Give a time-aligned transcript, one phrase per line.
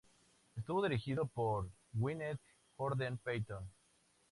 [0.55, 2.39] Estuvo dirigido por Gwyneth
[2.77, 3.69] Horder-Payton.